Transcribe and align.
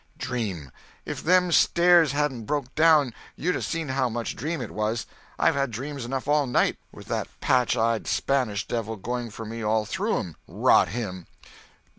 "Dream! 0.17 0.71
If 1.05 1.23
them 1.23 1.51
stairs 1.51 2.11
hadn't 2.13 2.45
broke 2.45 2.73
down 2.73 3.13
you'd 3.35 3.55
'a' 3.55 3.61
seen 3.61 3.89
how 3.89 4.09
much 4.09 4.35
dream 4.35 4.59
it 4.59 4.71
was! 4.71 5.05
I've 5.37 5.53
had 5.53 5.69
dreams 5.69 6.05
enough 6.05 6.27
all 6.27 6.47
night—with 6.47 7.05
that 7.09 7.27
patch 7.39 7.77
eyed 7.77 8.07
Spanish 8.07 8.67
devil 8.67 8.95
going 8.95 9.29
for 9.29 9.45
me 9.45 9.61
all 9.63 9.85
through 9.85 10.17
'em—rot 10.17 10.87
him!" 10.87 11.27